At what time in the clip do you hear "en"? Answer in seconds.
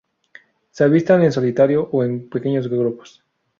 1.21-1.31, 2.03-2.27